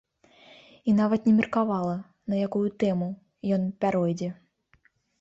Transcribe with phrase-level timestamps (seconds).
[0.89, 1.93] І нават не меркавала,
[2.33, 3.13] на якую тэму
[3.59, 4.35] ён пяройдзе.